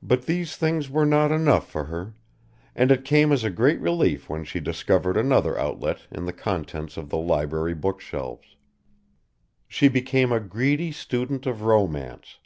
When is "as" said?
3.32-3.42